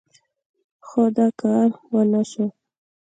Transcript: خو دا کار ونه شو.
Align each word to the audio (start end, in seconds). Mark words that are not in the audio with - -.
خو 0.87 1.01
دا 1.15 1.27
کار 1.41 1.67
ونه 1.91 2.21
شو. 2.31 2.45